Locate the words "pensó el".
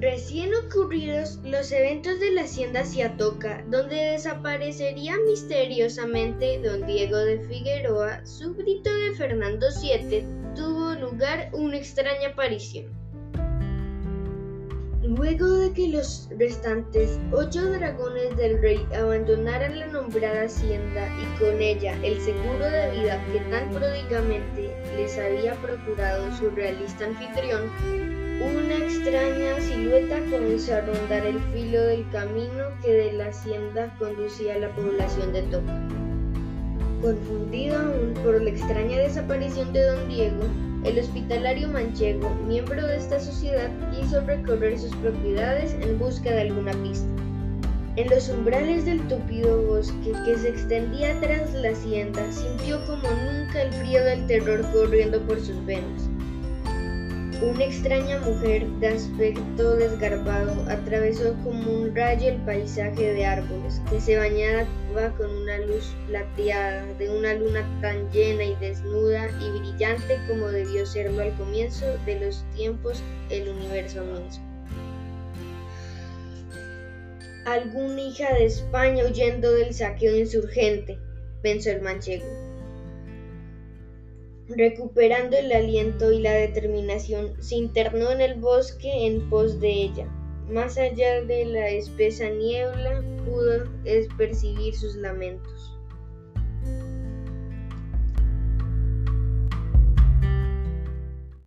81.40-81.80